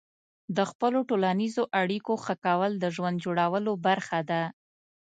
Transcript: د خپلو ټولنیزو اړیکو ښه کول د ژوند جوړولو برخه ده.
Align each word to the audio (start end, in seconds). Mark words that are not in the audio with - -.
د 0.55 0.59
خپلو 0.71 0.99
ټولنیزو 1.09 1.63
اړیکو 1.81 2.13
ښه 2.23 2.35
کول 2.45 2.71
د 2.79 2.85
ژوند 2.95 3.17
جوړولو 3.25 3.71
برخه 3.87 4.19
ده. 4.29 4.43